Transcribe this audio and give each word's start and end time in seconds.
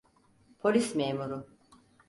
Polis 0.63 0.89
memuru. 0.99 1.39